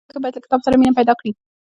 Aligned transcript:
زدهکوونکي 0.09 0.21
باید 0.25 0.35
له 0.35 0.41
کتاب 0.45 0.59
سره 0.65 0.75
مینه 0.79 0.97
پیدا 0.99 1.13
کړي. 1.19 1.31